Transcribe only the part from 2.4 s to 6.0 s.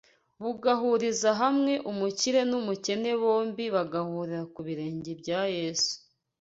n’umukene bombi bagahurira ku birenge bya Yesu.